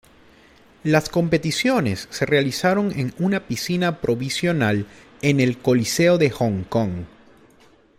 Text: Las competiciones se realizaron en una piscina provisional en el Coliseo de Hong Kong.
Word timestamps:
Las 0.83 1.09
competiciones 1.09 2.07
se 2.09 2.25
realizaron 2.25 2.91
en 2.97 3.13
una 3.19 3.41
piscina 3.41 3.99
provisional 4.01 4.87
en 5.21 5.39
el 5.39 5.59
Coliseo 5.59 6.17
de 6.17 6.31
Hong 6.31 6.63
Kong. 6.63 7.05